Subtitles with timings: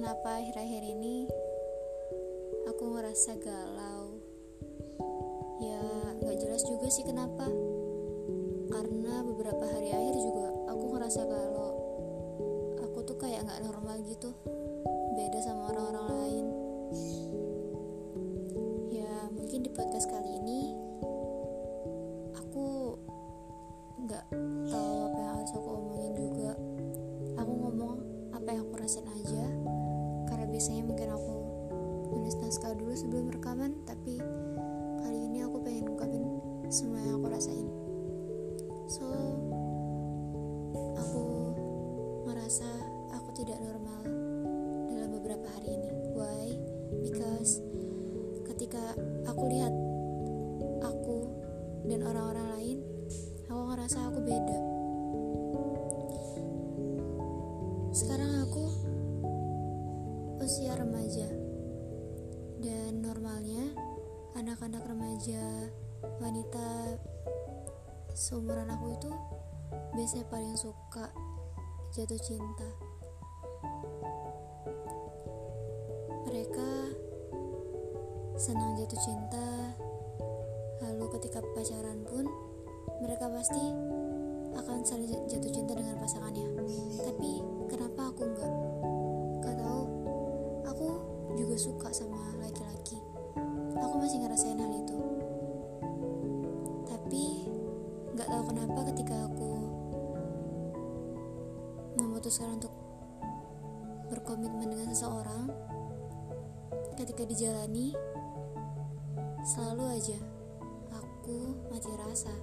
[0.00, 1.28] Kenapa akhir-akhir ini
[2.72, 4.16] aku ngerasa galau.
[5.60, 5.76] Ya,
[6.24, 7.44] gak jelas juga sih kenapa.
[8.72, 11.70] Karena beberapa hari akhir juga aku ngerasa kalau
[12.80, 14.32] aku tuh kayak gak normal gitu.
[15.20, 16.29] Beda sama orang-orang lain.
[32.30, 34.22] Nulis naskah dulu sebelum rekaman, tapi
[35.02, 36.22] kali ini aku pengen ungkapin
[36.70, 37.66] semua yang aku rasain.
[38.86, 39.02] So,
[40.94, 41.22] aku
[42.30, 42.70] merasa
[43.10, 44.06] aku tidak normal
[44.94, 45.90] dalam beberapa hari ini.
[46.14, 46.54] Why?
[47.02, 47.58] Because
[48.46, 48.94] ketika
[49.26, 49.69] aku lihat
[64.40, 65.68] anak-anak remaja
[66.16, 66.96] wanita
[68.16, 69.12] seumuran aku itu
[69.92, 71.12] biasanya paling suka
[71.92, 72.64] jatuh cinta.
[76.24, 76.70] Mereka
[78.40, 79.76] senang jatuh cinta,
[80.88, 82.24] lalu ketika pacaran pun
[83.04, 83.60] mereka pasti
[84.56, 86.48] akan saling jatuh cinta dengan pasangannya.
[86.96, 88.52] Tapi kenapa aku enggak?
[89.44, 89.84] Gak tahu.
[90.64, 90.86] Aku
[91.36, 92.69] juga suka sama laki-laki.
[93.80, 94.98] Aku masih ngerasain hal itu.
[96.84, 97.24] Tapi
[98.12, 99.50] nggak tahu kenapa ketika aku
[101.96, 102.72] memutuskan untuk
[104.12, 105.48] berkomitmen dengan seseorang,
[107.00, 107.96] ketika dijalani
[109.40, 110.18] selalu aja
[110.92, 112.34] aku mati rasa.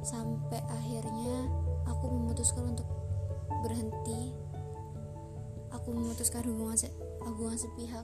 [0.00, 1.46] Sampai akhirnya
[1.86, 2.88] aku memutuskan untuk
[3.62, 4.34] berhenti.
[5.70, 6.90] Aku memutuskan hubungan se
[7.22, 8.02] hubungan sepihak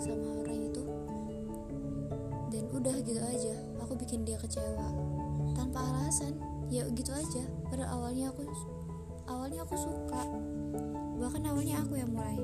[0.00, 0.84] sama orang itu.
[2.50, 4.88] Dan udah gitu aja aku bikin dia kecewa.
[5.58, 6.38] Tanpa alasan
[6.70, 7.42] ya gitu aja.
[7.66, 8.46] Pada awalnya aku
[9.26, 10.22] awalnya aku suka.
[11.18, 12.38] Bahkan awalnya aku yang mulai.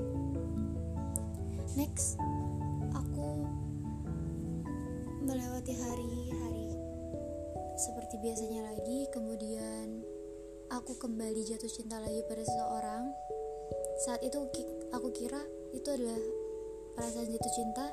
[1.76, 2.18] Next
[2.90, 3.44] aku
[5.22, 6.72] melewati hari-hari
[7.76, 9.06] seperti biasanya lagi.
[9.12, 10.02] Kemudian
[10.72, 13.04] aku kembali jatuh cinta lagi pada seseorang.
[14.06, 14.38] Saat itu
[14.92, 15.42] aku kira
[15.74, 16.45] itu adalah
[16.96, 17.86] perasaan jatuh cinta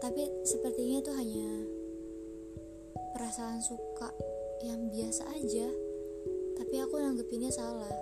[0.00, 1.50] tapi sepertinya itu hanya
[3.12, 4.08] perasaan suka
[4.64, 5.68] yang biasa aja.
[6.56, 7.92] Tapi aku nanggepinnya salah.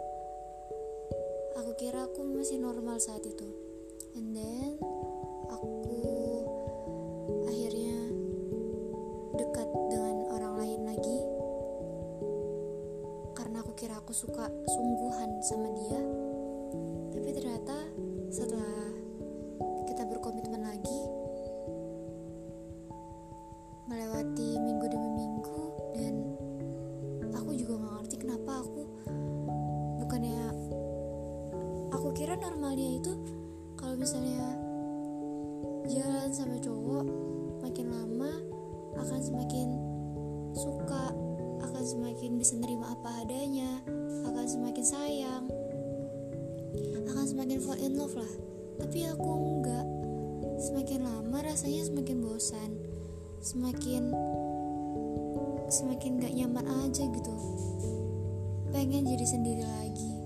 [1.59, 3.51] Aku kira aku masih normal saat itu.
[4.15, 4.79] And then
[5.51, 6.01] aku
[7.51, 7.99] akhirnya
[9.35, 11.19] dekat dengan orang lain lagi.
[13.35, 16.03] Karena aku kira aku suka sungguhan sama dia.
[17.11, 17.77] Tapi ternyata
[18.31, 18.88] setelah
[32.39, 33.13] kira normalnya itu
[33.75, 34.47] kalau misalnya
[35.91, 37.03] jalan sama cowok
[37.67, 38.31] makin lama
[38.95, 39.75] akan semakin
[40.55, 41.11] suka
[41.67, 43.83] akan semakin bisa nerima apa adanya
[44.23, 45.45] akan semakin sayang
[47.11, 48.33] akan semakin fall in love lah.
[48.79, 49.87] Tapi aku enggak.
[50.63, 52.71] Semakin lama rasanya semakin bosan
[53.43, 54.15] semakin
[55.67, 57.35] semakin gak nyaman aja gitu.
[58.71, 60.18] Pengen jadi sendiri lagi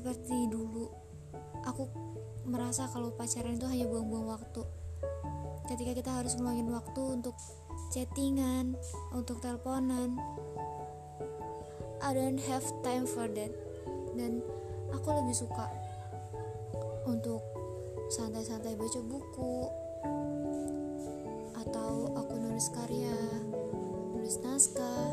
[0.00, 0.88] seperti dulu.
[1.68, 1.84] Aku
[2.48, 4.64] merasa kalau pacaran itu hanya buang-buang waktu.
[5.68, 7.36] Ketika kita harus ngeluangin waktu untuk
[7.92, 8.80] chattingan
[9.12, 10.16] untuk teleponan
[12.00, 13.52] I don't have time for that.
[14.16, 14.40] Dan
[14.88, 15.68] aku lebih suka
[17.04, 17.44] untuk
[18.08, 19.68] santai-santai baca buku
[21.60, 23.14] atau aku nulis karya
[24.16, 25.12] nulis naskah.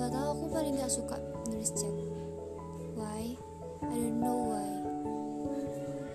[0.00, 1.20] Gak tau aku paling gak suka
[1.52, 1.92] nulis chat.
[2.96, 3.51] Why
[3.82, 4.70] I don't know why.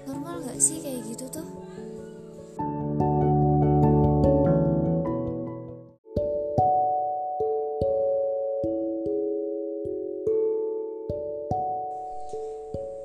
[0.08, 1.48] Normal gak sih kayak gitu tuh?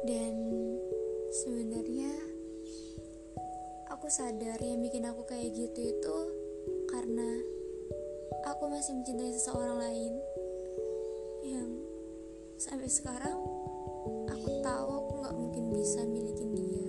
[0.07, 0.35] Dan
[1.31, 2.13] sebenarnya
[3.91, 6.19] aku sadar yang bikin aku kayak gitu itu
[6.91, 7.43] karena
[8.47, 10.15] aku masih mencintai seseorang lain
[11.47, 11.71] yang
[12.59, 13.62] sampai sekarang
[15.83, 16.87] bisa milikin dia.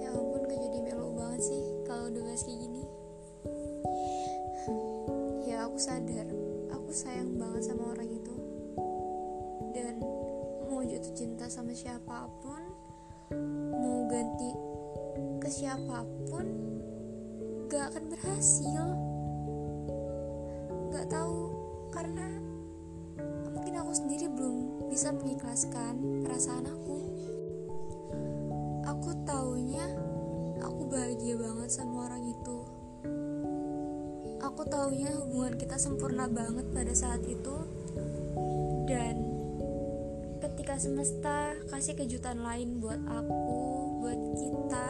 [0.00, 2.84] Ya ampun gak jadi melo banget sih kalau udah bahas kayak gini.
[5.44, 6.24] Ya aku sadar
[6.72, 8.32] aku sayang banget sama orang itu.
[11.16, 12.60] Cinta sama siapa pun
[13.80, 14.52] mau ganti
[15.40, 16.44] ke siapa pun
[17.72, 18.84] gak akan berhasil.
[20.92, 21.56] Gak tahu
[21.88, 22.36] karena
[24.96, 26.96] bisa mengikhlaskan perasaan aku.
[28.88, 29.84] Aku taunya
[30.64, 32.58] aku bahagia banget sama orang itu.
[34.40, 37.60] Aku taunya hubungan kita sempurna banget pada saat itu.
[38.88, 39.20] Dan
[40.40, 43.52] ketika semesta kasih kejutan lain buat aku
[44.00, 44.88] buat kita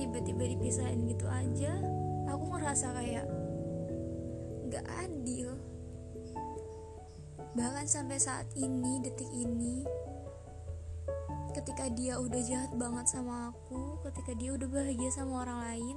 [0.00, 1.76] tiba-tiba dipisahin gitu aja
[2.24, 3.28] aku ngerasa kayak
[4.72, 5.45] gak adil
[7.56, 9.82] bahkan sampai saat ini detik ini
[11.56, 15.96] ketika dia udah jahat banget sama aku ketika dia udah bahagia sama orang lain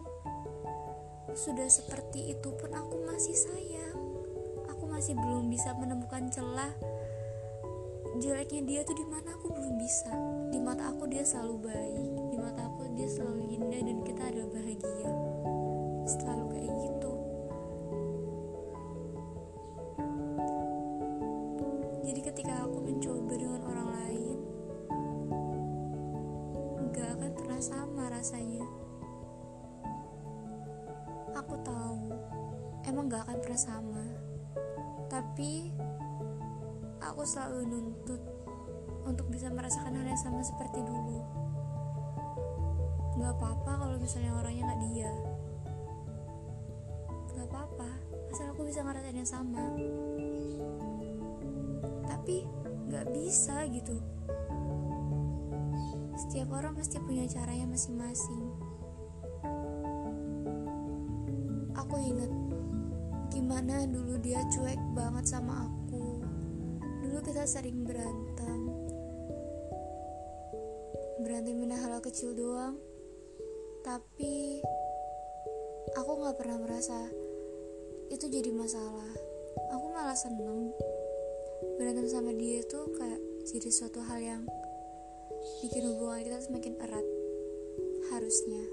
[1.38, 3.98] sudah seperti itu pun aku masih sayang.
[4.70, 6.74] Aku masih belum bisa menemukan celah
[8.20, 10.10] jeleknya dia tuh di mana aku belum bisa.
[10.50, 14.50] Di mata aku dia selalu baik di mata aku dia selalu indah dan kita adalah
[14.50, 15.12] bahagia.
[16.10, 17.12] Selalu kayak gitu
[27.00, 28.68] nggak akan pernah sama rasanya.
[31.32, 32.12] Aku tahu
[32.84, 34.04] emang gak akan pernah sama.
[35.08, 35.72] Tapi
[37.00, 38.20] aku selalu nuntut
[39.08, 41.24] untuk bisa merasakan hal yang sama seperti dulu.
[43.16, 45.12] Gak apa-apa kalau misalnya orangnya gak dia.
[47.32, 47.90] Gak apa-apa
[48.28, 49.72] asal aku bisa ngerasain yang sama.
[52.12, 52.44] Tapi
[52.92, 54.19] gak bisa gitu
[56.20, 58.44] setiap orang pasti punya caranya masing-masing.
[61.80, 62.28] Aku inget
[63.32, 66.20] gimana dulu dia cuek banget sama aku.
[67.08, 68.60] Dulu kita sering berantem.
[71.24, 72.76] Berantemin hal kecil doang.
[73.88, 74.60] Tapi
[75.96, 77.00] aku nggak pernah merasa
[78.12, 79.16] itu jadi masalah.
[79.72, 80.76] Aku malah seneng
[81.80, 84.44] berantem sama dia tuh kayak jadi suatu hal yang
[85.64, 87.08] bikin hubungan kita semakin erat.
[88.12, 88.64] Harusnya.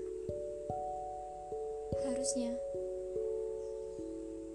[2.06, 2.52] Harusnya.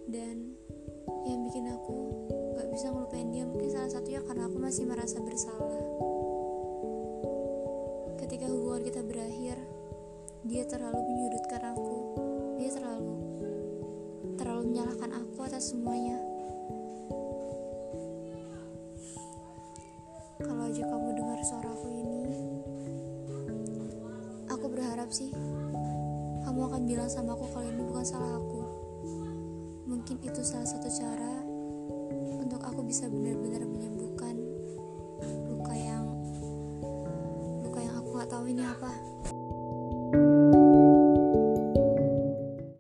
[0.08, 0.60] Dan
[1.28, 1.98] yang bikin aku
[2.58, 5.84] gak bisa ngelupain dia mungkin salah satunya karena aku masih merasa bersalah.
[8.20, 9.58] Ketika hubungan kita berakhir
[10.48, 11.98] dia terlalu menyudutkan aku.
[12.58, 13.14] Dia terlalu
[14.38, 16.31] terlalu menyalahkan aku atas semuanya
[26.82, 28.66] akan bilang sama aku kalau ini bukan salah aku.
[29.86, 31.46] Mungkin itu salah satu cara
[32.42, 34.34] untuk aku bisa benar-benar menyembuhkan
[35.46, 36.10] luka yang
[37.62, 38.98] luka yang aku gak tahu ini apa